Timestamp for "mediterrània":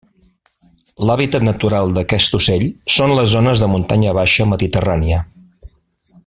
4.57-5.25